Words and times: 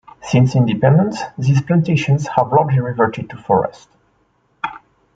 Since 0.23 0.55
independence, 0.55 1.19
these 1.37 1.61
plantations 1.61 2.25
have 2.35 2.51
largely 2.51 2.79
reverted 2.79 3.29
to 3.29 3.37
forest. 3.37 3.87